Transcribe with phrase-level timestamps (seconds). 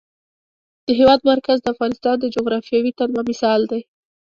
[0.85, 3.81] د هېواد مرکز د افغانستان د جغرافیوي تنوع مثال دی.